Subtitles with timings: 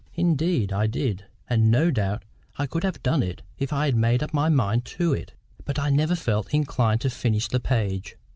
[0.15, 2.25] "Indeed, I did; and no doubt
[2.57, 5.35] I could have done it if I had made up my mind to it.
[5.63, 8.15] But I never felt inclined to finish the page.